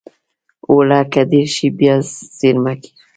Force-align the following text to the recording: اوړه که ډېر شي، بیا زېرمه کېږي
اوړه 0.69 0.99
که 1.11 1.21
ډېر 1.31 1.47
شي، 1.55 1.67
بیا 1.79 1.95
زېرمه 2.39 2.73
کېږي 2.81 2.93